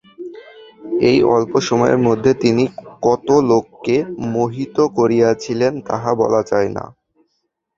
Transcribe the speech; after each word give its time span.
এই 1.01 1.17
অল্প 1.35 1.53
সময়ের 1.59 1.97
মধ্যে 1.97 2.31
তিনি 2.33 2.63
কত 3.01 3.27
লোককে 3.49 3.95
মোহিত 4.33 4.77
করিয়াছিলেন, 4.97 5.73
তাহা 5.81 6.11
বলা 6.15 6.41
যায় 6.43 6.69
না। 6.69 6.85